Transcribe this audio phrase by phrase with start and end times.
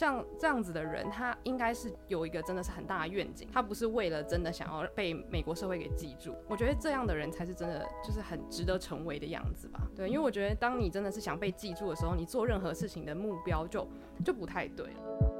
[0.00, 6.34] 像这样子的人，他应该是有一个真的是很大的愿景，他不是为了真的想要被美国社会给记住。
[6.48, 9.86] 我觉得这样的人才是真的，就是很值得成为的样子吧。
[9.94, 13.86] 对，因为我觉得当你真的是想被记住的时候，你做任何事情的目标就
[14.24, 15.39] 就不太对了。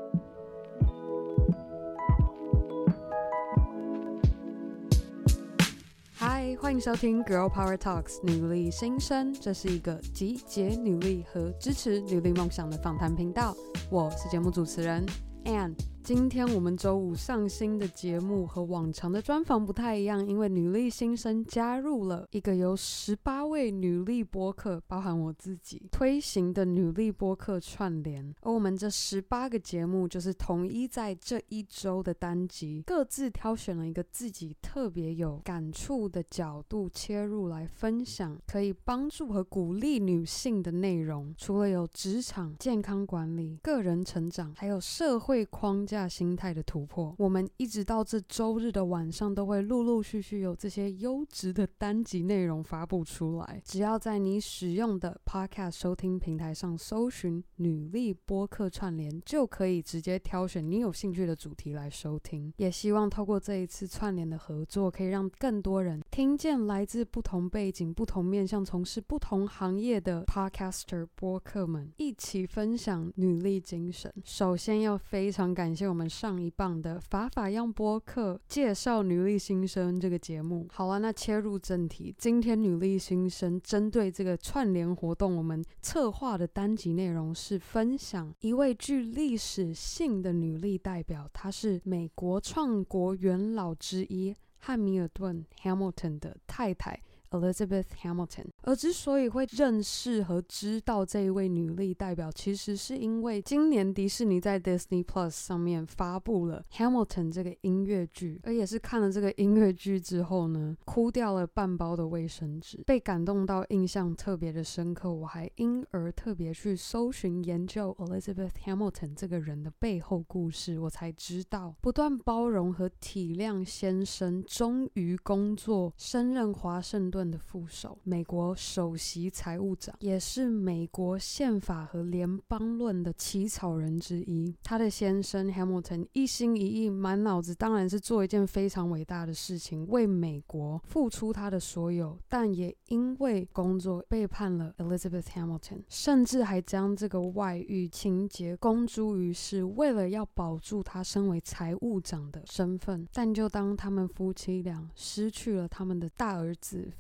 [6.57, 13.57] 欢迎收听《Girl Power Talks》女力新生，这是一个集结女力和支持女力梦想的访谈频道。
[13.91, 15.07] 我是节目主持人
[15.45, 15.75] Ann。
[16.13, 28.35] 今天我们周五上新的节目和往常的专访不太一样，因为女力新生加入了一个由十八位女力播客，包含我自己推行的女力播客串联。
[28.41, 41.33] 而我们这十八个节目就是统一在这一周的单集，各自挑选了一个自己特别有感触的角度切入来分享，可以帮助和鼓励女性的内容。
[41.39, 46.00] 除了有职场、健康管理、个人成长，还有社会框架。
[46.09, 53.61] 心态的突破，我们一直到这周日的晚上都会陆陆续续有这些优质的单集内容发布出来。
[53.65, 62.53] 只要在你使用的 Podcast 收听平台上搜寻“女力播客串联”，就可以直接挑选你有兴趣的主题来收听。
[62.59, 74.13] 也希望透过这一次串联的合作，可以让更多人听见来自不同背景、不同面向、从事不同行业的 Podcaster 播客们一起分享女力精神。
[74.25, 75.80] 首先要非常感谢。
[75.89, 80.67] 我们上一棒的法法样播客介绍女力新生这个节目。
[80.73, 97.01] 好了，那切入正题，今天女力新生针对这个串联活动，我们策划的单集内容是分享一位具历史性的女力代表，她是美国创国元老之一汉密尔顿 （Hamilton） 的太太。
[97.31, 115.13] Elizabeth Hamilton，而之所以会认识和知道这一位女力代表，其实是因为今年迪士尼在 Disney Plus 上面发布了 Hamilton 这个音乐剧，而也是看了这个音乐剧之后呢，哭掉了半包的卫生纸，被感动到印象特别的深刻。
[115.13, 127.20] 我还因而特别去搜寻研究 Elizabeth Hamilton 这个人的背后故事，我才知道，不断包容和体谅先生，终于工作升任华盛顿。
[127.29, 134.55] 的副手，美国首席财务长，也是美国宪法和联邦论的起草人之一。
[134.63, 142.17] 他的先生 Hamilton 一心一意，满脑子当然是做一件非常伟大的事情，为美国付出他的所有。
[142.29, 153.07] 但也因为工作背叛了 Elizabeth Hamilton，甚至还将这个外遇情节公诸于世，为了要保住他身为财务长的身份。
[153.13, 156.91] 但就当他们夫妻俩失去了他们的大儿子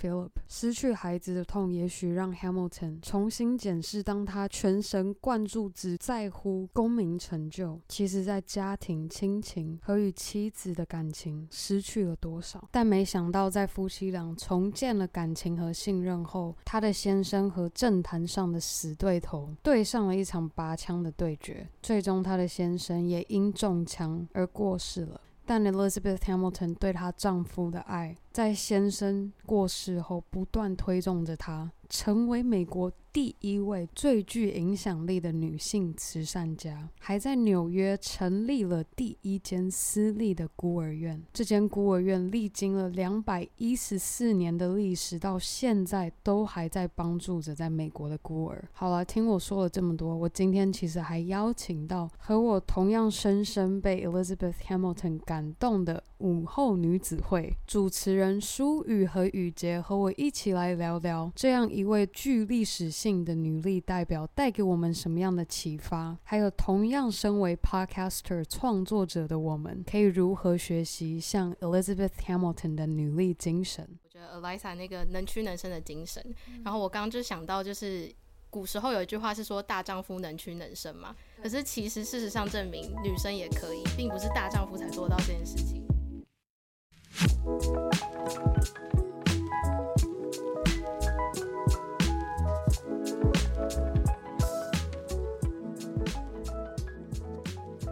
[0.48, 12.68] 失去孩子的痛，也许让 Hamilton 重新检视，当他全神贯注只在乎功名成就，其实在家庭、亲情和与妻子的感情失去了多少。
[12.70, 25.20] 但没想到，在夫妻俩重建了感情和信任后，他的先生和政坛上的死对头对上了一场拔枪的对决，最终他的先生也因中枪而过世了。
[25.46, 41.20] 但 Elizabeth Hamilton 对她丈夫的爱，在先生过世后，不断推动着她成为美国第一位最具影响力的女性慈善家，还在纽约成立了第一间私立的孤儿院。
[41.32, 48.64] 这间孤儿院历经了两百一十四年的历史，到现在都还在帮助着在美国的孤儿。
[48.72, 66.18] 好了，听我说了这么多，我今天其实还邀请到和我同样深深被 Elizabeth Hamilton 感动的午后女子会主持人舒雨和雨洁和我一起来聊聊这样一位具历史性的女力代表带给我们什么样的启发？
[66.24, 73.88] 还有同样身为 Podcaster 创作者的我们，可以如何学习像 Elizabeth Hamilton 的女力精神？
[74.04, 76.22] 我觉得 Elisa 那个能屈能伸的精神。
[76.48, 78.12] 嗯、然后我刚刚就想到，就是
[78.50, 81.14] 古时候有一句话是说“大丈夫能屈能伸”嘛。
[81.42, 85.89] 可是其实事实上证明，女生也可以，并不是大丈夫才做到这件事情。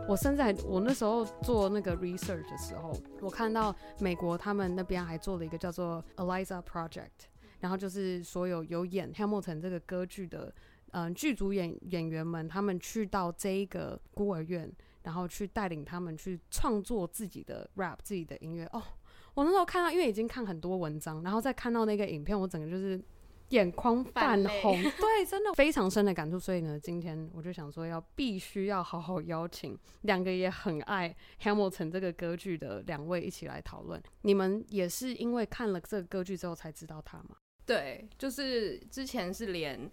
[0.06, 7.28] 我现在我那时候做那个 research 的时候，我看到美国他们那边还做了一个叫做 Eliza Project，
[7.60, 10.52] 然后就是所有有演黑莫尘这个歌剧的
[10.92, 14.70] 嗯剧组演演员们，他们去到这一个孤儿院，
[15.02, 18.64] 然后去带领他们去创作自己的 rap 自己的音乐。
[18.72, 18.82] 哦，
[19.38, 23.00] 我那时候看到，因为已经看很多文章，然后再看到那个影片，我整个就是
[23.50, 26.40] 眼眶泛红， 对，真的非常深的感触。
[26.40, 34.02] 所以呢，今天我就想说，要必须要好好邀请两个也很爱 Hamilton 这个歌剧的两位一起来讨论。
[34.22, 37.36] 你们也是因为看了这个歌剧之后才知道他吗？
[37.64, 39.88] 对，就是之前是连。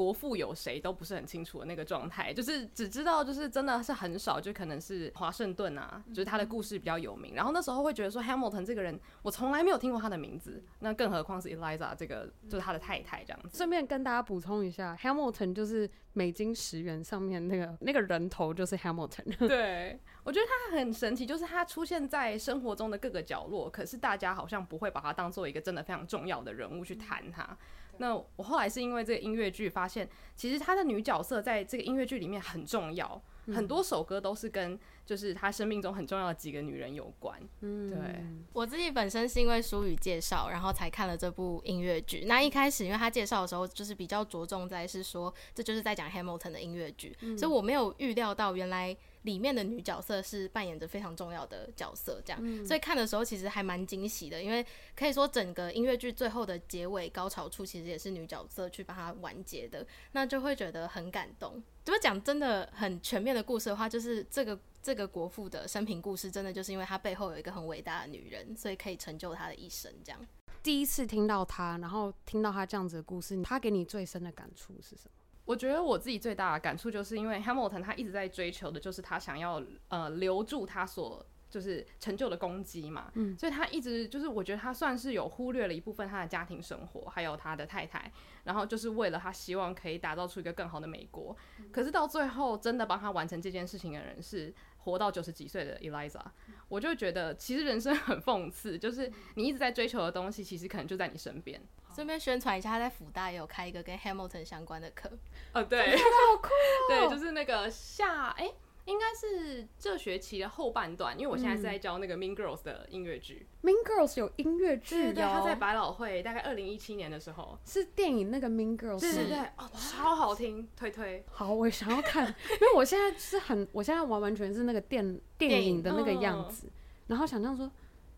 [0.00, 7.34] 国父有谁都不是很清楚的那个状态，就是只知道就是真的是很少，就可能是华盛顿啊，就是他的故事比较有名。
[7.34, 13.58] 然后那时候会觉得说 Hamilton 这个人，我从来没有听过他的名字，那更何况是 Eliza 这个就是他的太太这样子。
[13.58, 19.36] 顺便跟大家补充一下，Hamilton 就是美金十元上面那个那个人头就是 Hamilton。
[19.46, 27.54] 对，我觉得他很神奇，就是他出现在生活中的各个角落，可是大家好像不会把他当做一个真的非常重要的人物去谈他。
[28.00, 37.38] 那我后来是因为这个音乐剧发现，其实她的女角色在这个音乐剧里面很重要，嗯，很多首歌都是跟就是她生命中很重要的几个女人有关。
[37.60, 38.24] 嗯，对。
[38.54, 42.24] 我自己本身是因为书宇介绍，然后才看了这部音乐剧。
[42.24, 48.96] 那一开始因为他介绍的时候，就是比较着重在是说，这就是在讲 Hamilton 的音乐剧，嗯，所以我没有预料到原来。
[49.22, 54.64] 里面的女角色是扮演着非常重要的角色，这样，嗯、所以看的时候其实还蛮惊喜的，因为
[54.96, 61.62] 可以说整个音乐剧最后的结尾高潮处其实也是女角色去把它完结的，那就会觉得很感动。
[61.86, 69.92] 如果讲真的很全面的故事的话，就是这个这个国父的生平故事，真的就是因为他背后有一个很伟大的女人，所以可以成就他的一生。
[70.04, 70.26] 这样，
[70.62, 75.10] 第一次听到他，然后听到他这样子的故事，他给你最深的感触是什么？
[75.50, 88.12] 我觉得我自己最大的感触，就是因为 Hamilton 他一直在追求的，就是他想要呃留住他所就是成就的攻击嘛，嗯，所以他一直就是我觉得他算是有忽略了一部分他的家庭生活，还有他的太太，
[88.44, 91.36] 然后就是为了他希望可以打造出一个更好的美国，
[91.72, 96.22] 可是到最后真的帮他完成这件事情的人是活到九十几岁的 Eliza，
[96.68, 101.60] 我就觉得其实人生很讽刺，就是你一直在追求的东西，其实可能就在你身边。
[101.94, 105.10] 顺便宣传一下，他在辅大也有开一个跟 Hamilton 相关的课。
[105.52, 106.88] 哦，对，好酷哦。
[106.88, 108.54] 对，就是那个下，哎、欸，
[108.84, 113.46] 应该是这学期的后半段，因为我现在是在教那个 Mean Girls 的音乐剧。
[113.62, 119.00] Mean Girls 有音乐剧的，对，他在百老汇大概二零一七年的时候，是电影那个 Mean Girls。
[119.00, 121.24] 对对对，哦，超好听，推推。
[121.30, 126.70] 好，我也想要看，因为我现在是很，我现在完完全是那个电电影的那个样子，嗯、
[127.08, 127.70] 然后想象说。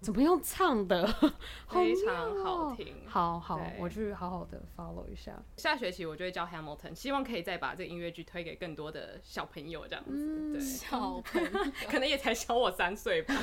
[0.02, 1.06] 怎么用唱的？
[1.70, 2.96] 非常好听。
[3.06, 5.40] 好好，我去好好的 follow 一下。
[5.56, 10.10] 下学期我就会教 Hamilton，希望可以再把这个音乐剧推给更多的小朋友，这样子。
[10.12, 11.50] 嗯、对，小朋友
[11.88, 13.34] 可能也才小我三岁吧，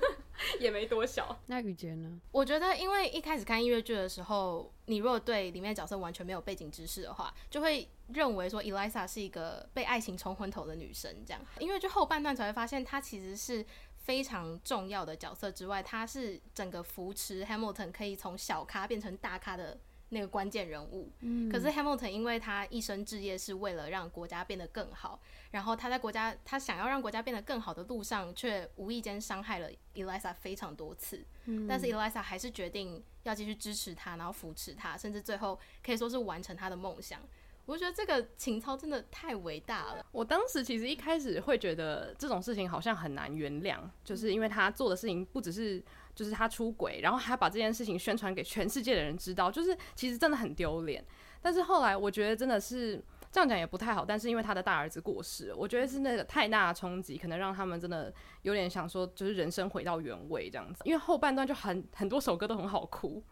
[0.58, 1.38] 也没多小。
[1.46, 2.18] 那雨洁呢？
[2.32, 11.14] 我觉得，因为一开始看音乐剧的时候，你如果对里面的角色完全没有背景知识的话，就会认为说 Eliza 是一个被爱情冲昏头的女生。
[11.26, 13.66] 这样，音乐剧后半段才会发现，她其实是。
[14.08, 19.78] 非常重要的角色之外，他是整个扶持 Hamilton 可以从小咖变成大咖的
[20.08, 21.12] 那个关键人物。
[21.20, 21.46] 嗯。
[21.50, 25.20] 可是 Hamilton 因为他一生志业是为了让国家变得更好，
[25.50, 31.22] 然后他在国家他想要让国家变得更好的路上，却无意间伤害了 Elisa 非常多次。
[31.44, 31.66] 嗯。
[31.68, 37.20] 但是 Elisa 还是决定要继续支持他，然后扶持他，甚至最后可以说是完成他的梦想。
[37.68, 40.06] 我觉得这个情操真的太伟大了。
[40.10, 45.84] 我当时其实一开始会觉得这种事情好像很难原谅，就是因为他做的事情不只是
[46.14, 51.04] 就是他出轨，然后还把这件事情宣传给全世界的人知道，就是其实真的很丢脸。
[51.42, 58.10] 但是后来我觉得真的是这样讲也不太好，但是因为他的大儿子过世，我觉得是那个太大的冲击，可能让他们真的
[58.42, 60.80] 有点想说，就是人生回到原位这样子。
[60.86, 63.22] 因为后半段就很很多首歌都很好哭。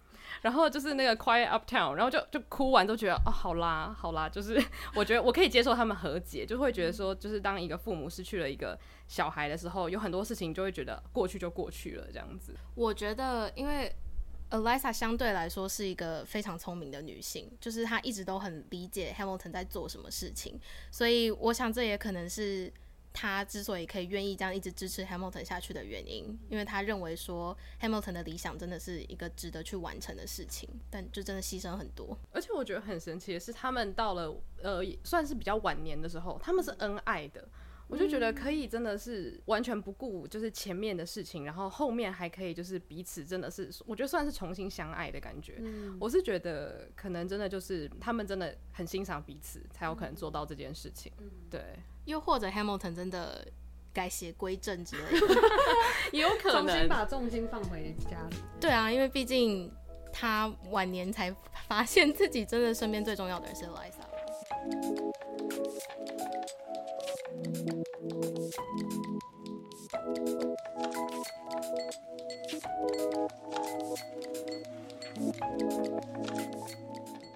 [0.42, 4.62] 然后就是那个 Quiet Uptown，然后就就哭完都觉得哦，好啦好啦，就是
[4.94, 8.78] 我觉得我可以接受他们和解，就会觉得说，就是当一个父母失去了一个
[9.08, 12.54] 小孩的时候，有很多事情就会觉得过去就过去了这样子。
[12.74, 13.94] 我觉得，因为
[14.50, 22.72] Elisa 相对来说是一个非常聪明的女性，就是她一直都很理解 Hamilton 在做什么事情，所以我想这也可能是。
[23.18, 32.18] 他之所以可以愿意这样一直支持 Hamilton 下去的原因，因为他认为说 Hamilton 的理想真的是一个值得去完成的事情，但就真的牺牲很多。
[32.30, 37.48] 而且我觉得很神奇的是，他们到了呃算是比较晚年的时候，他们是恩爱的。
[37.88, 45.62] 我就觉得可以真的是完全不顾就是前面的事情，然后后面还可以就是彼此真的是我觉得算是重新相爱的感觉。
[45.98, 51.10] 我是觉得可能真的就是他们真的很欣赏彼此，才有可能做到这件事情。
[51.48, 51.62] 对。
[52.06, 53.46] 又或者 Hamilton 真的
[53.92, 55.26] 改邪归正之类的，
[56.12, 58.36] 也 有可能重新把重心放回家里。
[58.60, 59.70] 对啊，因为毕竟
[60.12, 61.34] 他晚年才
[61.68, 64.06] 发现自己真的身边最重要的人是 Eliza。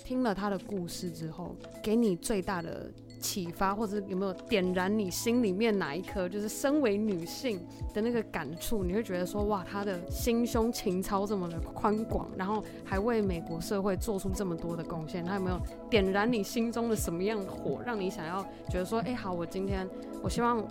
[0.04, 7.60] 听听了他的故事之后，给你最大的启发，或者有没有点燃你心里面哪一颗，就是身为女性
[7.92, 8.82] 的那个感触？
[8.82, 15.60] 你会觉得说，哇，她的心胸情操这么的宽广，然后还为美国社会做出这么多的贡献，她有没有
[15.90, 19.86] 点燃你心中的什么样的火，让你想要觉得说，哎、好，我今天
[20.22, 20.66] 我希望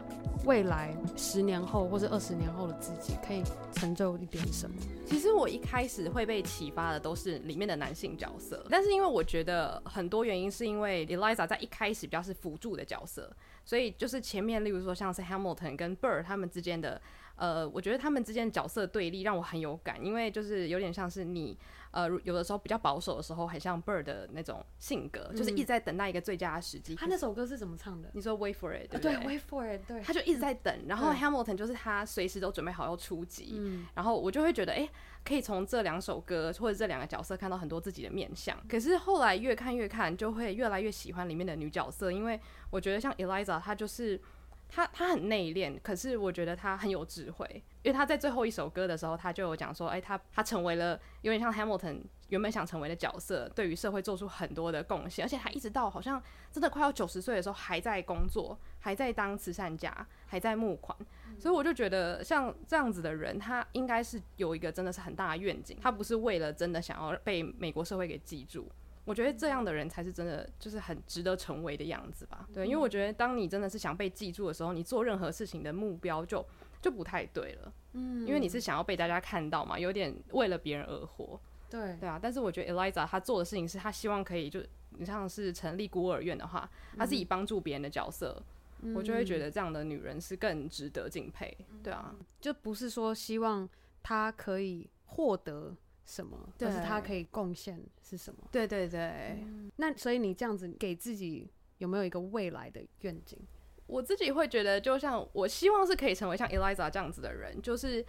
[0.45, 4.75] 未来十年后或者二十年后的自己可以成就一点什么？
[5.05, 12.39] 其实我一开始会被启发的都是里面的男性角色，但是因为我觉得很多原因是因为 Eliza 在一开始比较是。
[12.39, 13.29] 辅助的角色，
[13.65, 17.01] 所以就是前面，例如说像是 Hamilton 跟 Burr 他们之间的，
[17.39, 21.57] 呃，我觉得他们之间的角色对立让我很有感，因为就是有点像是你。
[21.91, 26.93] 呃，有的时候比较保守的时候，很像 Bird 的那种性格，嗯、就是一直在等待一个最佳的时机。
[26.93, 28.11] 他那首歌是怎么唱的？
[28.13, 29.15] 你说 Wait for it，对不对？
[29.15, 29.99] 对，Wait for it，对。
[30.01, 33.55] 他就一直在等，然后 Hamilton 就是他随时都准备好要出击。
[33.57, 33.87] 嗯。
[33.95, 34.89] 然后我就会觉得，哎、欸，
[35.25, 38.55] 可以从这两首歌或者这两个角色看到很多自己的面相。
[38.69, 44.21] 可是后来越看越看，就会越来越喜欢里面的女角色，因为我觉得像 Eliza，她就是。
[44.69, 47.45] 他他很内敛，可是我觉得他很有智慧，
[47.81, 56.21] 因为他在最后一首歌的时候，他就有讲说，哎、欸，他他成为了有点像 Hamilton 原本想成为的角色，对于社会做出很多的贡献，而且他一直到好像
[56.51, 60.95] 真的快要九十岁的时候还在工作，还在当慈善家，还在募款，
[61.39, 68.69] 所以我就觉得像这样子的人，他应该是有一个真的是很大的愿景，他不是为了真的想要被美国社会给记住。
[69.09, 72.47] 我觉得这样的人才是真的，就是很值得成为的样子吧。
[72.53, 76.45] 对，因为我觉得当你真的是想被记住的时候，你做任何事情的目标就
[76.79, 77.73] 就不太对了。
[77.93, 81.41] 嗯，因为你是想要被大家看到嘛，有点为了别人而活。
[81.71, 82.19] 对，对啊。
[82.21, 84.61] 但是我觉得 Eliza 她做的事情是，她希望可以就
[84.91, 88.39] 你像是成立孤儿院的话，她是以帮助别人的角色，
[88.81, 91.57] 嗯，我就会觉得这样的女人是更值得敬佩。
[91.81, 93.67] 对啊，就不是说希望
[94.03, 95.75] 她可以获得。
[96.09, 96.35] 什么？
[96.57, 98.39] 但是他可以贡献是什么？
[98.51, 98.99] 对对对、
[99.43, 99.71] 嗯。
[99.75, 101.47] 那所以你这样子给自己
[101.77, 103.37] 有没有一个未来的愿景？
[103.85, 108.03] 我自己会觉得，就像我希望是可以成为像 Eliza 这样子的人，就是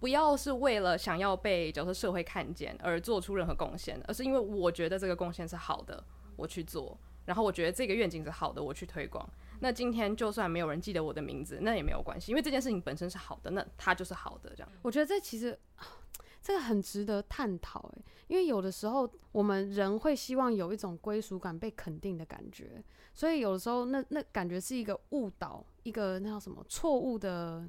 [0.00, 6.98] 不要是为了想要被角色社会看见而做出任何贡献，而是因为我觉得这个贡献是好的，我去做。
[7.24, 9.28] 然后我觉得这个愿景是好的，我去推广。
[9.60, 14.50] 那今天就算没有人记得我的名字，那也没有关系，因为这件事情本身是好的，那它就是好的。
[14.56, 15.56] 这样，我觉得这其实。
[16.44, 22.84] 这个很值得探讨诶，因为有的时候我们人会希望有一种归属感、被肯定的感觉，
[23.14, 27.66] 所以有的时候那那感觉是一个误导，一个那叫什么错误的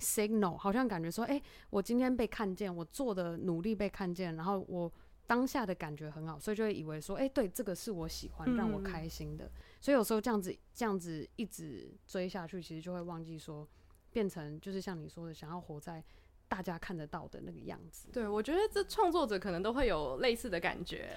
[0.00, 4.90] signal，好像感觉说，诶，我今天被看见，我做的努力被看见，然后我
[5.26, 9.52] 当下的感觉很好，所以就会以为说，诶，对，这个是我喜欢、让我开心的，
[9.82, 13.68] 所以有时候这样子这样子一直追下去，其实就会忘记说，
[14.10, 16.02] 变成就是像你说的，想要活在。
[16.54, 21.10] 大家看得到的那个样子，对，我觉得这创作者可能都会有类似的感觉，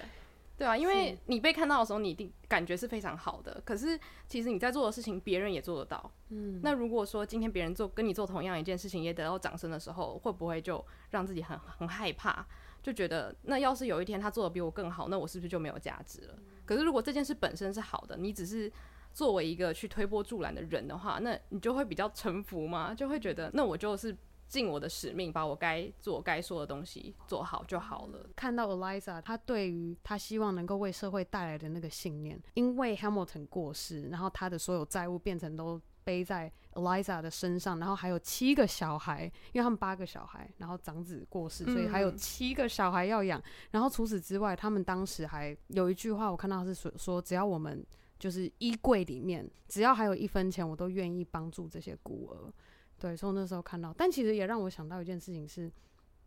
[0.56, 3.62] 对啊，因为你被看到的时候，你一定感觉是非常好的。
[3.64, 6.10] 可是其实你在做的事情，别人也做得到。
[6.30, 12.44] 嗯，那如果说今天别人做跟你做同样一件事情，也得到掌声的时候，会不会就让自己很很害怕？
[12.82, 16.34] 就觉得那要是有一天他做的比我更好，那我是不是就没有价值了？
[16.66, 18.72] 可是如果这件事本身是好的，你只是
[19.12, 22.92] 作为一个去推波助澜的人的话，那你就会比较臣服吗？
[22.92, 24.16] 就会觉得那我就是。
[24.48, 28.26] 尽我的使命，把我该做、该说的东西做好就好了。
[28.34, 43.38] 看到 Eliza，他对于他希望能够为社会带来的那个信念，因为 Hamilton 过世，然后他的所有债务变成都背在 Eliza 的身上，然后还有七个小孩，因为他们八个小孩，然后长子过世，所以还有七个小孩要养。
[43.38, 43.44] 嗯。
[43.72, 47.84] 然后除此之外，他们当时还有一句话，我看到是说说，只要我们
[48.18, 52.50] 就是衣柜里面只要还有一分钱，我都愿意帮助这些孤儿。
[52.98, 55.70] 对，所以我那时候看到，但其实也让我想到一件事情是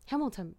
[0.07, 0.53] ，Hamilton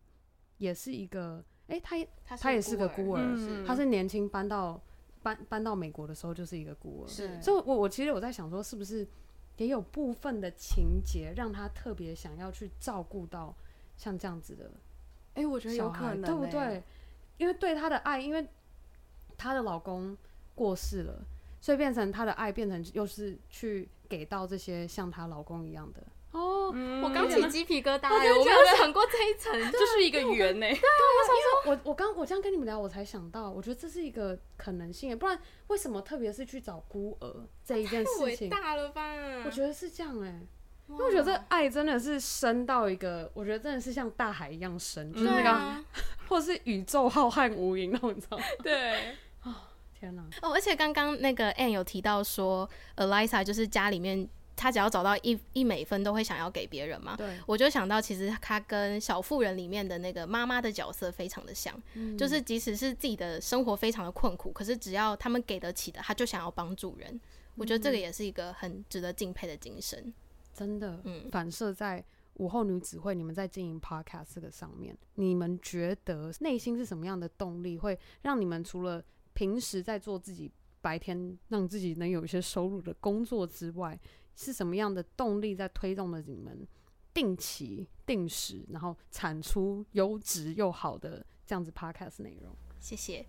[0.59, 4.81] 也是一个，哎，他他，他也是个孤儿，嗯、他是年轻搬到
[5.23, 9.07] 搬搬到美国的时候就是一个孤儿，是，所以我我其实我在想说，是不是
[9.57, 13.55] 也有部分的情节让他特别想要去照顾到
[13.97, 14.71] 像这样子的，
[15.35, 16.83] 哎，我觉得有可能，对不对？
[17.39, 18.47] 因为对他的爱，因为
[19.37, 20.17] 他的老公
[20.55, 21.25] 过世了，
[21.63, 23.89] 所以变成他的爱变成又是去。
[24.13, 26.03] 给到这些像她老公一样的
[26.33, 30.67] 哦，嗯、我刚起鸡皮疙瘩，我没有想过这一层，就是一个圆呢。
[30.69, 38.51] 对，我想说，我我刚我这样跟你们聊，我才想到，我觉得这是一个可能性，不然为什么特别是去找孤儿这一件事情？
[38.51, 39.03] 太伟大了吧？
[39.47, 40.47] 我觉得是这样哎，
[40.89, 45.83] 因为我觉得这爱真的是深到一个，我觉得真的是像大海一样深，就是那个，啊、
[46.29, 48.45] 或者是宇宙浩瀚无垠那种，你知道吗？
[48.63, 49.17] 对。
[50.03, 50.23] 天哪！
[50.43, 57.15] 哦，而且刚刚那个 Anne 有提到说，Eliza 就是家里面他只要找到一一美分都会想要给别人嘛。
[57.17, 67.21] 对，我就想到其实他跟小妇人里面的那个妈妈的角色非常的像，嗯、就是即使是自己的生活非常的困苦，可是只要他们给得起的，他就想要帮助人。
[67.55, 70.13] 我觉得这个也是一个很值得敬佩的精神。
[70.53, 72.05] 真的，嗯，反射在
[72.35, 83.99] 午后女子会，你们在经营 podcast 这个上面，你们觉得内心是什么样的动力，会让你们除了平时在做自己白天让自己能有一些收入的工作之外，
[84.35, 86.67] 是什么样的动力在推动着你们
[87.15, 92.57] 定期定时，然后产出优质又好的这样子 podcast 内容？
[92.81, 93.27] 谢谢。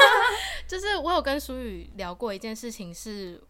[0.68, 3.42] 就是我有跟舒宇聊过一件事情是。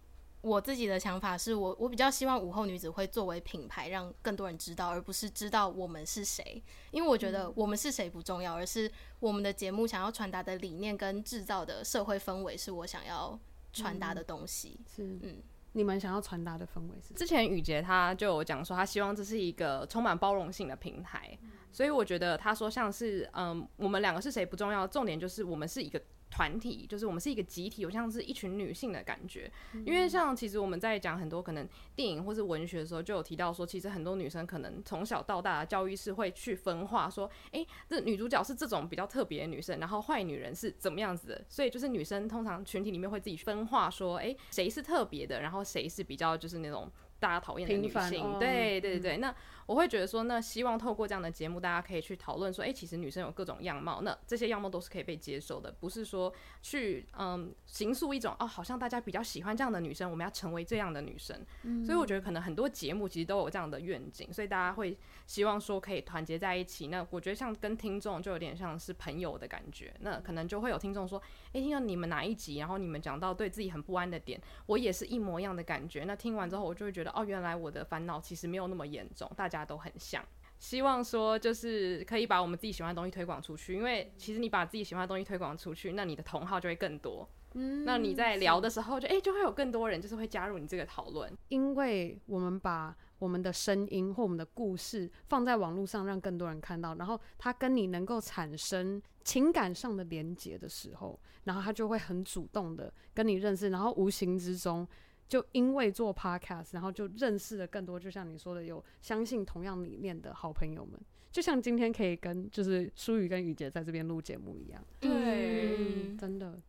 [0.43, 6.61] 我自己的想法是我，我比较希望午后女子会作为品牌，让更多人知道，而不是知道我们是谁。
[6.91, 13.39] 因为我觉得我们是谁不重要，而是我们的节目想要传达的理念跟制造的社会氛围是我想要
[13.73, 14.81] 传达的东西。
[14.81, 15.43] 嗯、是，嗯，
[15.75, 17.15] 你们想要传达的氛围是？
[17.15, 26.03] 之前雨杰他就有讲说，他希望这是一个充满包容性的平台，嗯、所以我觉得他说像是，嗯，我们两个是谁不重要，重点就是我们是一个。
[26.33, 29.53] 团体就是我们是一个集体，我像是一群女性的感觉。
[29.85, 41.45] 因为像其实我们在讲很多可能电影或是文学的时候，就有提到说，其实很多女生可能从小到大的教育是会去分化，说，诶，这女主角是这种比较特别的女生，然后坏女人是怎么样子的。
[41.51, 46.91] 所以就是女生通常群体里面会自己分化，说，诶，谁是特别的，然后谁是比较就是那种
[47.23, 48.23] 大家讨厌的女性。
[48.23, 49.35] 哦、对对对那。
[49.65, 61.41] 我会觉得说，那希望透过这样的节目，大家可以去讨论说，哎，其实女生有各种样貌，那这些样貌都是可以被接受的，不是说去嗯形塑一种哦，好像大家比较喜欢这样的女生，我们要成为这样的女生。
[61.63, 61.85] 嗯。
[61.87, 64.99] 所以我觉得可能很多节目其实都有这样的愿景，所以大家会
[65.29, 66.89] 希望说可以团结在一起。
[66.89, 76.03] 那我觉得像跟听众就有点像是朋友的感觉，那可能就会有听众说，哎，听到你们哪一集，然后你们讲到对自己很不安的点，我也是一模一样的感觉。
[76.05, 79.53] 那听完之后，我就会觉得哦，原来我的烦恼其实没有那么严重，大。
[79.53, 80.25] 家都很像，
[80.59, 87.29] 希望说就是可以把我们自己喜欢的东西推广出去，因为其实你把自己喜欢的东西推广出去，那你的同好就会更多。
[87.53, 104.89] 嗯，那你在聊的时候就，就哎就会有更多人就是会加入你这个讨论，因为我们把我们的声音或我们的故事放在网络上，让更多人看到，然后他跟你能够产生情感上的连接的时候，然后他就会很主动的跟你认识，然后无形之中。
[105.29, 111.01] 就因为做 podcast，然后就认识了更多，就像你说的，有相信同样理念的好朋友们。
[111.31, 116.61] 就像今天可以跟就是舒雨跟雨洁在这边录节目一样，对、嗯，真的。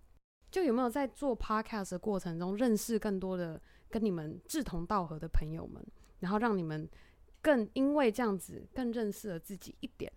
[0.49, 5.85] 就有没有在做 podcast 的过程中认识更多的跟你们志同道合的朋友们，
[6.19, 6.87] 然后让你们
[7.41, 10.09] 更因为这样子更认识了自己一点，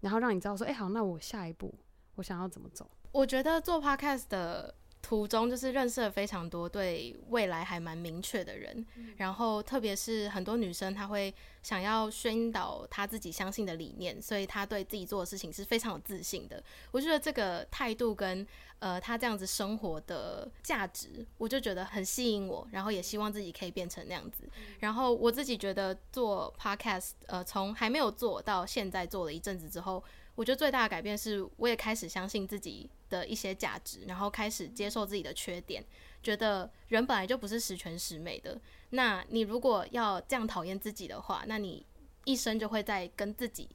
[0.00, 1.74] 然后让你知道说，哎、欸，好，那我下一步
[2.16, 2.90] 我想要怎么走？
[3.10, 4.74] 我觉得做 podcast 的。
[5.04, 16.64] 途中就是认识了非常多对未来还蛮明确的人，嗯、然后特别是很多女生，她会想要宣导她自己相信的理念，所以她对自己做的事情是非常有自信的。
[16.90, 18.46] 我觉得这个态度跟
[18.78, 24.48] 呃她这样子生活的价值，我就觉得很吸引我，然后也希望自己可以变成那样子。
[24.78, 30.02] 然后我自己觉得做 podcast，呃，从还没有做到现在做了一阵子之后。
[30.34, 35.84] 我觉得最大的改变是，我也开始相信自己的一些价值，然后开始接受自己的缺点，
[36.22, 38.60] 觉得人本来就不是十全十美的。
[38.90, 41.86] 那你如果要这样讨厌自己的话，那你
[42.24, 43.68] 一生就会在跟自己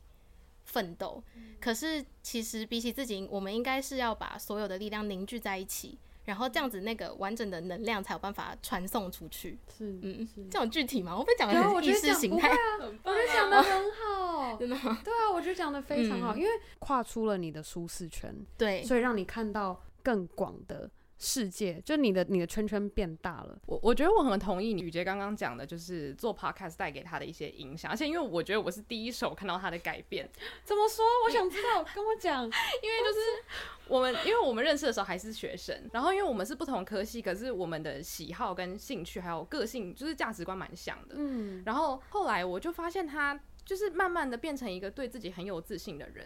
[0.65, 1.23] 奋斗。
[1.61, 5.97] 可是其实比起自己，我们应该是要把所有的力量凝聚在一起。
[6.29, 9.57] 然后这样子，那个完整的能量才有办法传送出去。
[9.75, 11.17] 是，嗯，是这种具体吗？
[11.17, 12.51] 我被讲的很意识形态，
[13.03, 15.01] 我觉得讲的很好， 真的吗？
[15.03, 20.87] 对啊，我觉得讲的非常好，嗯、因为跨出了你的舒适圈，对，所以让你看到更广的。
[21.21, 30.29] 世界就你的你的圈圈变大了，我我觉得我很同意雨杰刚刚讲的，就是做 podcast 带给他的一些影响，而且因为我觉得我是第一手看到他的改变，
[30.63, 31.03] 怎么说？
[31.25, 33.19] 我想知道，跟我讲， 因为就是
[33.89, 46.25] 我们因为我们认识的时候还是学生，然后因为我们是不同科系，可是我们的喜好跟兴趣还有个性就是价值观蛮像的，嗯，然后后来我就发现他就是慢慢的变成一个对自己很有自信的人。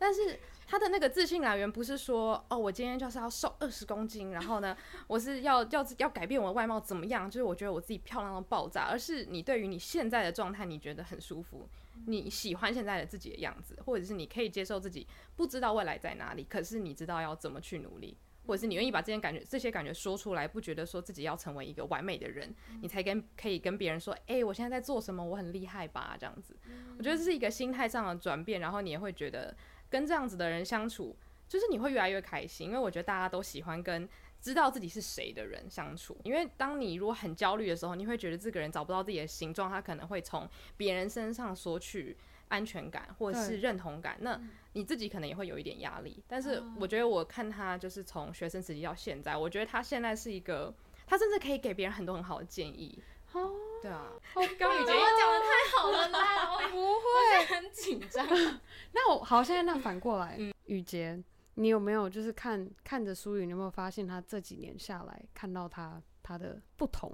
[0.00, 4.74] 但是他的那个自信来源不是说哦，我今天就是要瘦二十公斤，然后呢，
[5.06, 7.30] 我是要要要改变我的外貌怎么样？
[7.30, 11.68] 就是我觉得我自己漂亮到爆炸，而是你对于你现在的状态，你觉得很舒服，
[12.06, 26.16] 你喜欢现在的自己的样子，或者是你可以接受自己不知道未来在哪里，可是你知道要怎么去努力，或者是你愿意把这些感觉这些感觉说出来，不觉得说自己要成为一个完美的人，你才跟可以跟别人说，哎、我现在在做什么，我很厉害吧？
[26.18, 26.56] 这样子，
[26.96, 29.54] 我觉得这是一个心态上的转变，然后你也会觉得。
[29.90, 31.14] 跟这样子的人相处，
[31.48, 34.08] 就是你会越来越开心，因为我觉得大家都喜欢跟
[34.40, 36.16] 知道自己是谁的人相处。
[36.24, 42.16] 因为当你如果很焦虑的时候，你会觉得这个人找不到自己的形状，他可能会从别人身上索取
[42.48, 44.16] 安全感或者是认同感。
[44.20, 44.40] 那
[44.72, 46.22] 你自己可能也会有一点压力。
[46.26, 50.72] 但是我觉得我看他就是从学生时期到现在，我觉得他现在是一个，
[51.06, 53.02] 他甚至可以给别人很多很好的建议。
[53.32, 54.12] 哦，对啊，
[54.58, 58.26] 刚雨洁讲的太好了啦，我不会很紧张。
[58.92, 61.22] 那我好，现在那反过来，雨洁。
[61.54, 67.12] 你有没有就是看看着舒雨，你有没有发现他这几年下来看到他他的不同？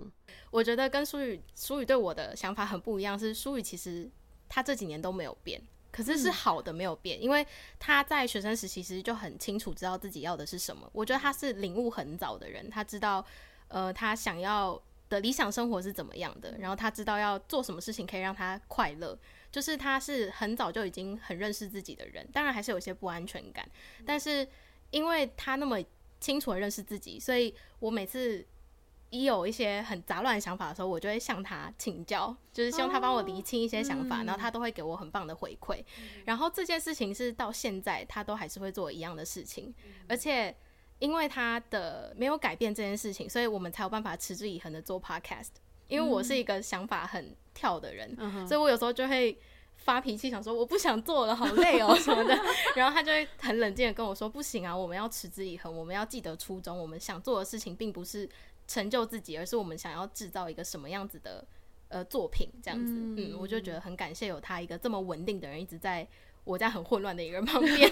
[0.51, 4.09] 我觉得跟舒雨舒宇对我的想法很不一样，是舒雨其实
[4.49, 7.45] 他这几年都没有变，可是是好的没有变，嗯、因为
[7.81, 10.89] 他在学生时期其实就很清楚知道自己要的是什么。
[10.93, 13.25] 我觉得他是领悟很早的人，他知道
[13.67, 19.19] 呃他想要的理想生活是怎么样的，然后他知道要做什么事情可以让他快乐。
[19.53, 23.67] 就是他是很早就已经很认识自己的人，当然还是有些不安全感，
[24.05, 24.47] 但是
[24.91, 25.79] 因为他那么
[26.21, 28.45] 清楚的认识自己，所以我每次
[29.09, 35.83] 一有一些很杂乱的想法的时候，我就会向他请教，就是希望他帮我厘清一些想法，然后他都会给我很棒的回馈。
[36.27, 39.73] 然后这件事情是到现在他都还是会做一样的事情，
[40.07, 40.55] 而且
[40.99, 45.49] 因为他的没有改变这件事情，所以我们才有办法持之以恒的做 podcast。
[45.89, 49.39] 因为我是一个想法很跳的人，嗯、所以我有时候就会
[49.77, 52.37] 发脾气，想说我不想做了，好累哦什么的。
[52.75, 56.77] 然后他就会很冷静的跟我说：“不行啊，我们要持之以恒，我们要记得初衷。
[56.77, 58.29] 我们想做的事情并不是
[58.67, 61.47] 成就自己，而是我们想要制造一个什么样子的
[61.87, 62.93] 呃作品，这样子。
[62.93, 66.05] 嗯”嗯，我就觉得很感谢有他一个这么稳定的人，一直在
[66.43, 67.89] 我家很混乱的一个人 旁边，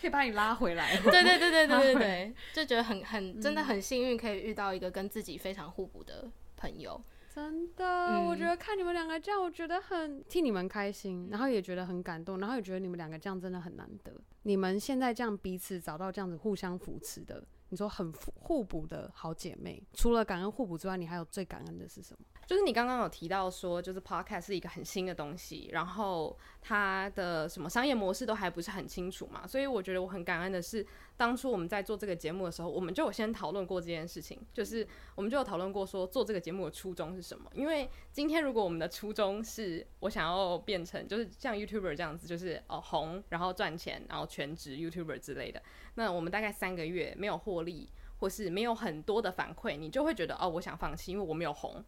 [0.00, 0.96] 可以把你拉回来。
[1.00, 6.30] 对对对对对对 对，就觉得很很真的很幸运，可以遇到一个跟自己非常互补的。
[6.60, 7.00] 朋友，
[7.32, 14.12] 真的，嗯、我觉得看你们两个这样，我觉得很替你们开心，然后也觉得很感动，然后也觉得你们两个这样真的很难得。
[14.42, 22.26] 你们现在这样彼此找到这样子互相扶持的，你说很互补的好姐妹，除了感恩互补之外，你还有最感恩的是什么？
[22.48, 30.84] 就是你刚刚有提到说，就是 Podcast 是一个很新的东西，然后它的什么商业模式都还不是很清楚嘛，所以我觉得我很感恩的是，
[31.14, 37.50] 当初我们在做这个节目的时候，我们就有先讨论过这件事情，就是我们就有讨论过说做这个节目的初衷是什么。
[37.52, 45.62] 因为今天如果我们的初衷是我想要变成就是像 YouTuber 这样子，就是哦红，然后赚钱，然后全职 YouTuber 之类的，
[45.96, 51.84] 那我们大概三个月没有获利，或是没有很多的反馈，你就会觉得哦，我想放弃，因为我没有红。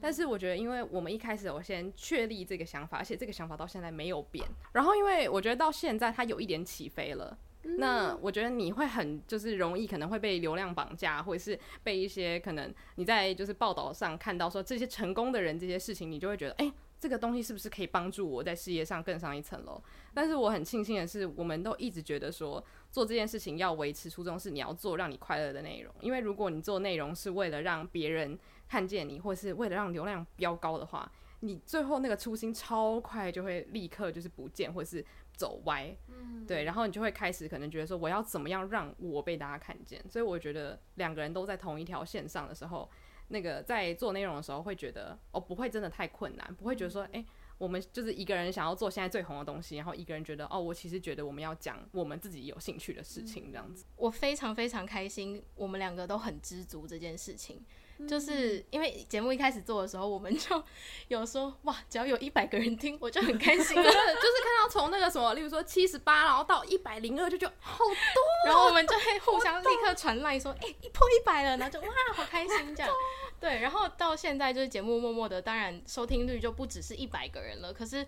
[0.00, 4.46] 但是我觉得，因为我们一开始我先确立这个想法，而且这个想法到现在没有变。
[4.72, 7.36] 然后，因为我觉得到现在它有一点起飞了，
[7.78, 19.82] 那我觉得你会很就是容易可能会被流量绑架，或者是被一些可能你在就是报道上看到说这些成功的人这些事情，你就会觉得，哎，这个东西是不是可以帮助我在事业上更上一层楼？
[20.14, 28.38] 但是我很庆幸的是，我们都一直觉得说做这件事情要维持初衷是你要做让你快乐的内容，因为如果你做内容是为了让别人。
[28.70, 35.04] 看见你，或是为了让流量飙高的话，你最后那个初心超快就会立刻就是不见，或是
[35.34, 40.00] 走歪，嗯，对，然后你就会开始可能觉得说我要怎么样让我被大家看见。
[40.08, 42.88] 所以我觉得两个人都在同一条线上的时候，
[43.26, 47.26] 那个在做内容的时候会觉得哦，不会真的太困难，不会觉得说诶，
[47.58, 53.84] 我们就是一个人想要做现在最红的东西，然后一个人觉得哦，我其实觉得我们要讲我们自己有兴趣的事情这样子。
[53.96, 57.64] 我非常非常开心，我们两个都很知足这件事情。
[58.08, 60.62] 就是因为节目一开始做的时候，我们就
[61.08, 63.82] 有说哇，只要有一百个人听，我就很开心 了。
[63.84, 72.92] 就是看到从那个什么，例如说七十八，然后到一百零二，就觉得好多，然后我们就会互相立刻传赖说，哎、欸，一破一百了，然后就哇，好开心这样。
[73.40, 78.06] 对，然后到现在就是节目默默的，当然收听率就不只是一百个人了，可是。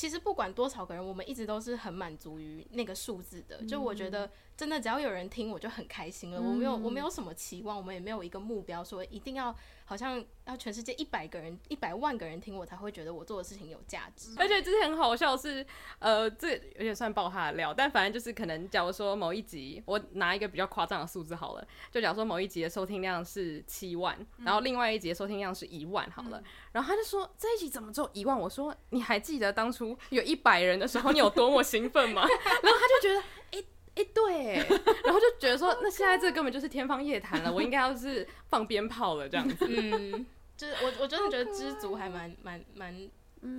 [0.00, 3.62] 其实不管多少个人，我们一直都是很满足于那个数字的。
[3.66, 6.40] 就我觉得，真的只要有人听，我就很开心了。
[6.40, 9.54] 我没有，我没有什么期望，我们也没有一个目标说一定要。
[9.90, 14.32] 好像要全世界一百个人、一百万个人听我才会觉得我做的事情有价值。
[14.38, 15.66] 而且之前很好笑是，
[15.98, 28.38] 呃，这有点算爆他的料，但反正就是可能，假如说某一集，我拿一个比较夸张的数字好了，就假如说某一集的收听量是七万，然后另外一集的收听量是一万好了，嗯、然后他就说这一集怎么只有一万？
[28.38, 32.22] 我说你还记得当初有一百人的时候你有多么兴奋吗？
[32.62, 33.20] 然后他就觉得，
[33.58, 33.64] 哎。
[33.96, 34.54] 哎，欸、对，
[35.04, 39.66] 然后就觉得说， 那现在这根本就是天方夜谭了，我应该要是放鞭炮了这样子。
[39.68, 40.24] 嗯，
[40.56, 43.10] 就是我，我真的觉得知足还蛮蛮蛮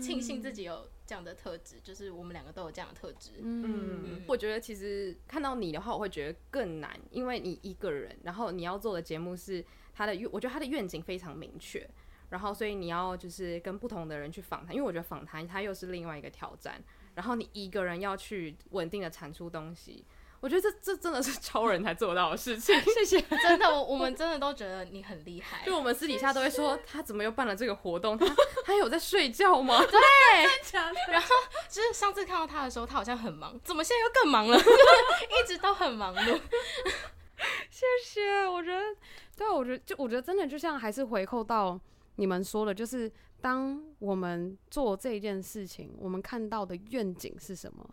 [0.02, 3.32] 庆幸自己有这样的特质，嗯、就是我们两个都有这样的特质。
[3.40, 9.64] 嗯，嗯我觉得其实看到你的话，我会觉得更难，因为你一个人，然后你要做的节目是
[9.94, 11.86] 他的愿，我觉得他的愿景非常明确，
[12.30, 16.82] 然后所以你要就是跟不同的人去访谈，因为我觉得访谈它又是另外一个挑战，
[17.16, 20.06] 然后你一个人要去稳定的产出东西。
[20.42, 22.76] 我觉得这这真的是超人才做到的事情。
[22.82, 25.64] 谢谢， 真的，我我们真的都觉得你很厉害。
[25.66, 28.18] 就我们私底下都会说，他怎么又办了这个活动？
[28.18, 28.26] 他
[28.66, 29.80] 他有在睡觉吗？
[29.86, 30.02] 对，
[31.12, 31.28] 然后
[31.70, 34.58] 就是上次看到他的时候，他好像很忙，怎么现在又更忙了？
[34.60, 36.42] 一直都很忙碌。
[37.70, 38.82] 谢谢，我觉得，
[39.38, 41.80] 对啊，我觉得就我觉得真的就像还是回扣到
[42.16, 47.88] 你们说的，就是当我们做这件事情，我们看到的愿景是什么，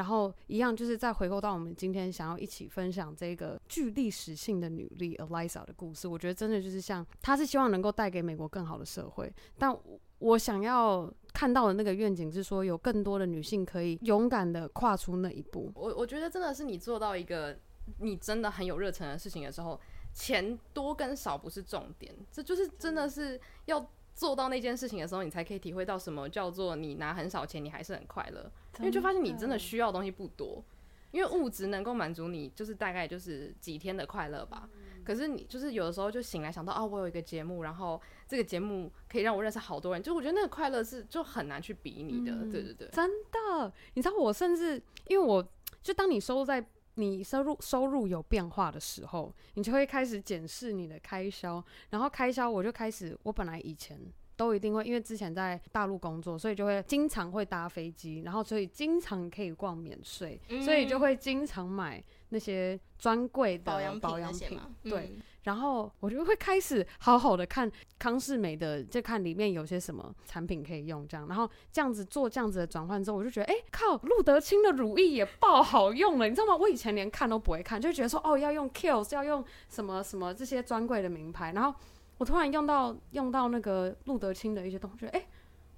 [0.00, 9.76] 然后一样就是再回扣到我们今天想要一起分享这个具历史性的女力 Eliza 的故事，我觉得真的就是像她是希望能够带给美国更好的社会，但
[10.20, 15.70] 我想要看到的那个愿景是说有更多的女性可以勇敢的跨出那一步。
[15.74, 17.58] 我我觉得真的是你做到一个。
[17.98, 19.80] 你真的很有热忱的事情的时候，
[20.12, 23.84] 钱多跟少不是重点，这就是真的是要
[24.20, 28.52] 做到那件事情的时候，你才可以体会到什么叫做你拿很少钱，你还是很快乐。
[28.80, 30.62] 因为就发现你真的需要的东西不多，
[31.10, 34.68] 因为物质能够满足你，就是大概就是几天的快乐吧。
[35.02, 42.44] 可是你就是有的时候就醒来想到，哦，我有一个节目，然后这个节目可以让我认识好多人，就我觉得那个快乐是就很难去比拟的。
[42.52, 44.74] 对对对，真的，你知道我甚至
[45.08, 45.42] 因为我
[45.82, 46.62] 就当你收入在。
[47.00, 53.98] 你收入收入有变化的时候，你就会开始检视你的开销，然后开销我就开始，我本来以前
[54.36, 65.12] 都一定会，因为之前在大陆工作，所以就会经常会搭飞机，然后所以经常可以逛免税，嗯、所以就会经常买那些专柜的保养品，对。
[65.16, 71.26] 嗯然后我就会开始好好的看康世美的，就看里面有些什么产品可以用，这样。
[71.28, 76.56] 然后这样子做这样子的转换之后，我就觉得，哎，靠，露得清的乳液也爆好用了，你知道吗？
[76.56, 81.52] 我以前连看都不会看，就觉得说，哦，要用 Kiehl's，要用什么什么这些专柜的名牌。
[81.52, 81.74] 然后
[82.18, 85.26] 我突然用到用到那个露得清的一些东西，哎，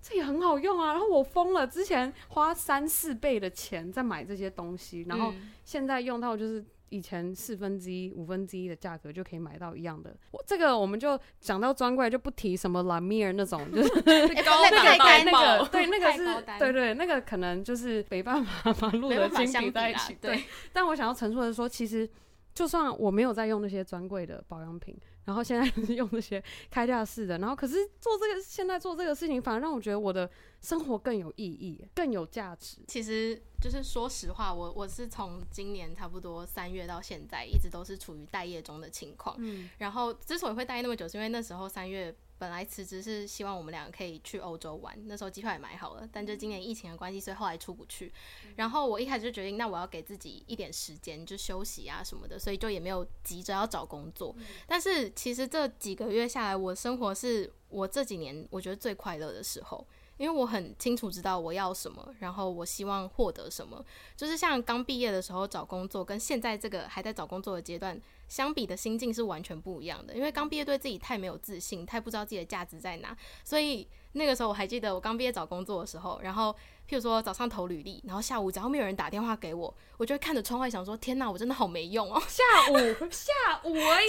[0.01, 0.92] 这也很好用啊。
[0.92, 5.33] 然后我疯了，之前花三四倍的钱在买这些东西，然后
[5.64, 6.64] 现在用到就是。
[6.92, 10.14] 以前四分之一、五分之一的价格就可以买到一样的。
[10.31, 13.88] 我这个我们就讲到专柜，就不提什么 La Mer 那种，就是
[14.44, 14.85] 高档
[15.24, 20.14] 那个，对，那个是，对对，那个可能就是没办法把露得清比在一起。
[20.20, 22.09] 对，但我想要陈述的是说，其实
[22.52, 24.94] 就算我没有在用那些专柜的保养品。
[25.24, 30.28] 然后现在 是用那些开架式的，然后可是做这个现在做这个事情，反而让我觉得我的
[30.61, 32.78] 生活更有意义，更有价值。
[32.88, 39.37] 其实就是说实话，我我是从今年差不多三月到现在，一直都是处于待业中的情况。
[39.38, 42.14] 嗯，然后之所以会待业那么久，是因为那时候三月。
[42.42, 48.12] 本来辞职是希望我们两个可以去欧洲玩，那时候机票也买好了，但就今年疫情的关系，所以后来出不去。
[48.57, 54.35] 然后我一开始就决定，那我要给自己一点时间，就休息啊什么的，所以就也没有急着要找工作。
[54.66, 59.87] 但是其实这几个月下来，我生活是我这几年我觉得最快乐的时候。
[60.18, 63.85] 因为我很清楚知道我要什么，然后我希望获得什么，
[64.16, 68.00] 就是像刚毕业的时候找工作，跟现在这个还在找工作的阶段
[68.32, 70.14] 相比的心境是完全不一样的。
[70.14, 73.86] 因为刚毕业对自己太没有自信，太不知道自己的价值在哪，所以。
[74.14, 76.52] 那个时候我还记得，我刚毕业找工作的时候，然后
[76.86, 82.20] 譬如说早上投履历，然后下午只要没有人打电话给我，我就会看着窗外想说：天哪，我真的好没用哦！
[82.28, 82.76] 下午
[83.10, 83.32] 下
[83.64, 84.08] 午而已，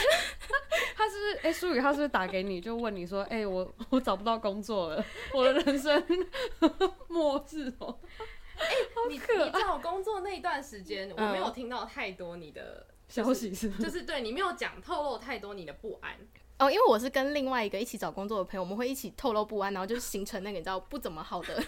[0.96, 6.02] 他是不是哎，舒雨，他是不是打给你就问你说：哎，我我找不到工作了，我的人生
[7.08, 7.98] 末日哦！
[8.56, 8.66] 哎，
[9.10, 16.14] 你你找工作那一段时间，我没有听到太多你的消息，是就是对你没有讲透露太多你的不安。
[16.58, 21.62] 哦，因为我是跟另外一个一起找工作的朋友，我们会一起透露不安，然后就是形成那个你知道不怎么好的。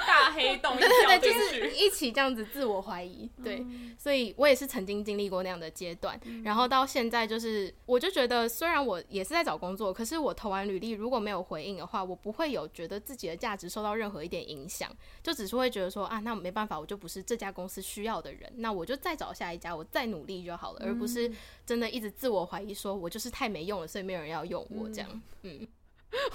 [0.00, 14.90] 大黑洞，对对对，就是一起这样子自我怀疑，对，嗯、所以我也是曾经经历过那样的阶段，嗯、然后到现在就是，我就觉得虽然我也是在找工作，可是我投完履历如果没有回应的话，我不会有觉得自己的价值受到任何一点影响，
[15.22, 21.30] 就只是会觉得说啊，那没办法，我就不是这家公司需要的人，那我就再找下一家，我再努力就好了，嗯、而不是
[21.64, 25.66] 真的一直自我怀疑，说我就是太没用了，所以没有人要用我这样，嗯。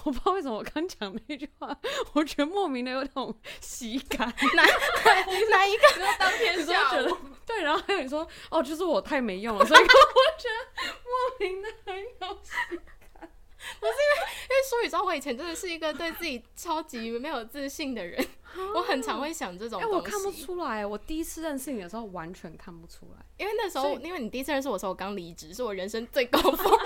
[0.04, 1.78] 我不知道为什么我刚讲那句话，
[2.14, 4.28] 我觉得莫名的有种喜感。
[4.56, 4.64] 哪
[5.52, 5.84] 哪一个？
[6.18, 7.18] 当天下午。
[7.46, 13.30] 对，然后还有你说，哦，就是我太没用了，所以 我觉得莫名的很有喜感。
[13.80, 18.26] 不是因为，因为说你知道，我以前真的是一个对自己超级没有自信的人，
[18.74, 19.82] 我很常会想这种。
[19.82, 26.80] 哎、欸，我看不出来，我第一次认识你的时候完全看不出来，因为那时候，因为你第一次认识我的时候，我刚离职，是我人生最高峰。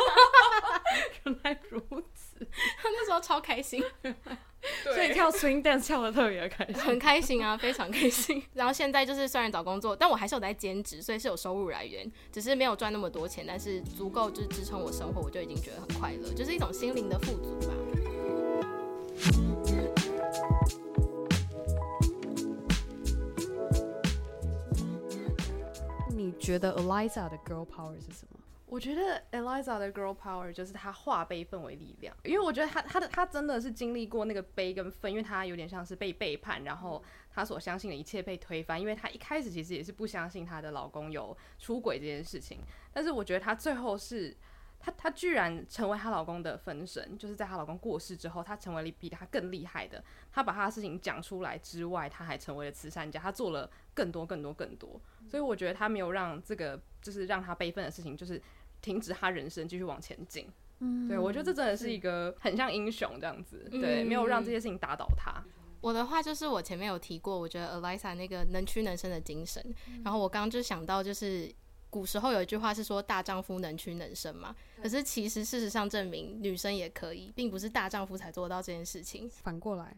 [1.25, 1.79] 原来如
[2.15, 2.22] 此，
[2.82, 3.82] 他那时候超开心，
[4.84, 8.41] 所以跳 swing dance 跳的特别开心，很开心啊，非常开心。
[8.53, 17.73] 然后现在就是虽然找工作，但我还是有在兼职，所以是有收入来源，只是没有赚那么多钱，但是足够就是支撑我生活，我就已经觉得很快乐，就是一种心灵的富足吧。
[26.15, 28.39] 你觉得 Eliza 的 girl power 是什么？
[28.73, 44.36] 我觉得 Eliza 的 girl power 就是她化悲愤为力量，因为我觉得她她的她真的是经历过那个悲跟愤，因为她有点像是被背叛，然后她所相信的一切被推翻，因为她一开始其实也是不相信她的老公有出轨这件事情，但是我觉得她最后是。
[44.86, 50.03] 她她居然成为她老公的分神，就是在她老公过世之后，她成为了比她更厉害的。
[50.29, 54.99] 她把她的事情讲出来之外，她还成为了慈善家，她做了更多更多更多。
[55.29, 58.41] 所以我觉得她没有让这个就是让她悲愤的事情，就是
[58.84, 60.48] 停止他人生继续往前进。
[60.78, 63.67] 嗯，对，我觉得这真的是一个很像英雄这样子。
[63.72, 65.43] 对，没有让这些事情打倒他。
[65.82, 69.74] 我的话就是我前面有提过，我觉得 Elisa 那个能屈能伸的精神。
[70.04, 71.52] 然后我刚刚就想到就是。
[71.93, 79.30] 古时候有一句话是说“大丈夫能屈能伸”嘛，可是其实事实上证明女生也可以，并不是大丈夫才做到这件事情。
[79.30, 79.96] 反过来，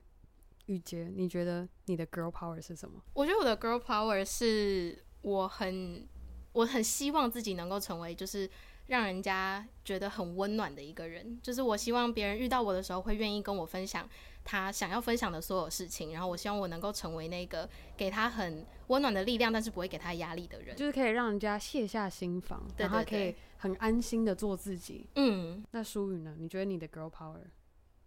[0.65, 3.01] 雨洁，你觉得你的 girl power 是什么？
[3.13, 6.05] 我觉得我的 girl power 是我很
[6.51, 8.49] 我很希望自己能够成为就是。
[8.87, 14.07] 让人家觉得很温暖的一个人，就是我希望别人遇到我的时候会愿意跟我分享
[14.43, 17.67] 他想要分享的所有事情，然后我希望我能够成为那个
[17.97, 25.07] 给他很温暖的力量，但是不会给他压力的人，就是可以让人家卸下心防，对，他可以很安心的做自己。
[25.15, 26.35] 嗯，那舒雨呢？
[26.37, 27.39] 你觉得你的 girl power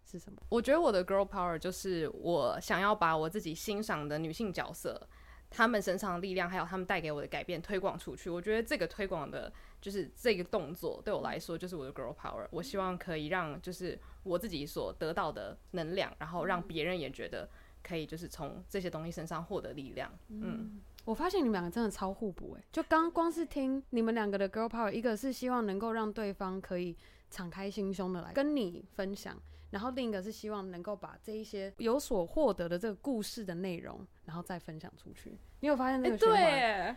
[0.09, 0.41] 是什么？
[0.47, 5.09] 我觉得我的 girl power 就是我想要把我自己欣赏的女性角色，
[5.49, 8.29] 他们身上的力量，还有他们带给我的改变推广出去。
[8.29, 9.51] 我觉得这个推广的。
[9.81, 17.49] 就是这个动作对我来说就是我的 girl power，我希望可以让就是我自己所得到的能量，然后让别人也觉得
[17.81, 20.11] 可以就是从这些东西身上获得力量。
[20.27, 26.93] 嗯，嗯，我发现你们两个真的超互补诶，就刚光是听你们两个的 girl power，一个是希望能够让对方可以
[27.29, 35.37] 敞开心胸的来跟你分享，然后另一个是希望能够把这一些有所获得的这个故事的内容，然后再分享出去。
[35.59, 36.41] 你有发现那个循环？
[36.41, 36.95] 欸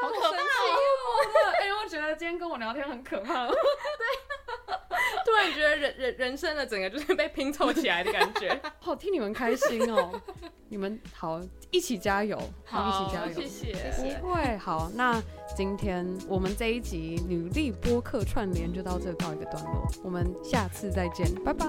[0.00, 0.40] 好神奇哦！
[1.60, 3.46] 哎、欸，我觉得今天跟我聊天很可怕。
[3.52, 3.54] 对，
[5.26, 10.18] 突然觉得人人人生的整个就是被拼凑起来的感觉，好替你们开心哦！
[10.70, 11.38] 你们好，
[11.70, 14.18] 一起加油，好，一起加油，谢谢。
[14.22, 15.22] 不会，好，那
[15.54, 21.66] 今天我们这一集女力播客串联就到这告一个段落，我们下次再见，拜拜。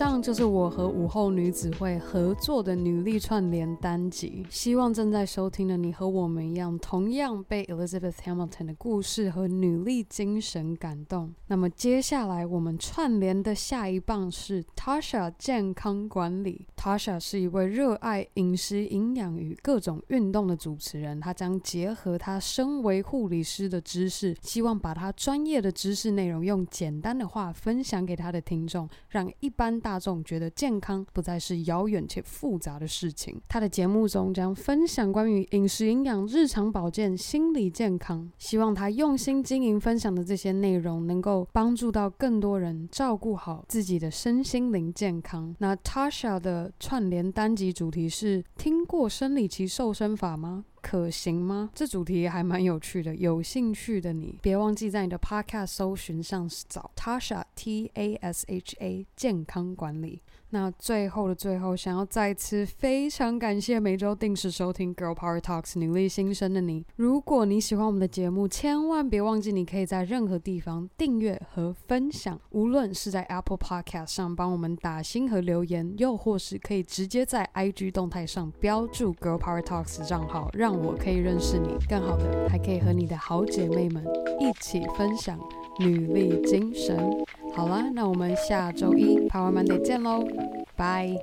[0.00, 11.34] 上就是我和午后女子会合作的女力串联单集，希望正在收听的你和我们一样，同样被 Elizabeth Hamilton 的故事和女力精神感动。
[11.48, 16.66] 那么接下来我们串联的下一棒是 Tasha 健康管理。
[16.74, 33.40] Tasha 是一位热爱饮食营养与各种运动的主持人，她将结合她身为护理师的知识，希望把她专业的知识内容用简单的话分享给她的听众，让一般大大众觉得健康不再是遥远且复杂的事情。
[33.48, 38.30] 他的节目中将分享关于饮食营养、日常保健、心理健康。
[38.38, 45.52] 希望他用心经营分享的这些内容，能够帮助到更多人照顾好自己的身心灵健康。
[45.58, 50.64] 那 Tasha 的串联单集主题是：听过生理期瘦身法吗？
[50.80, 51.70] 可行吗？
[51.74, 60.22] 这主题还蛮有趣的，有兴趣的你别忘记在你的 Podcast 搜寻上找 Tasha T A S H A 健康管理。
[60.52, 66.84] 那最后的最后，想要再次非常感谢每周定时收听 Girl Power Talks 女力新生的你。
[66.96, 81.68] 如果你喜欢我们的节目，千万别忘记，你可以在任何地方订阅和分享，无论是在 Apple Podcast 上帮我们打星和留言，又或是可以直接在 IG 动态上标注 Girl Power Talks 账号，让我可以认识你。
[81.88, 84.04] 更好的，还可以和你的好姐妹们
[84.40, 85.38] 一起分享
[85.78, 86.98] 女力精神。
[87.54, 90.26] 好了，那我们下周一 Power Monday 见喽，
[90.76, 91.14] 拜。